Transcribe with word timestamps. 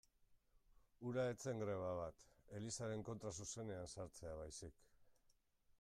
Hura 1.07 1.25
ez 1.33 1.35
zen 1.51 1.61
greba 1.63 1.91
bat, 1.99 2.25
Elizaren 2.61 3.05
kontra 3.11 3.35
zuzenean 3.45 3.95
sartzea 3.99 4.35
baizik. 4.43 4.85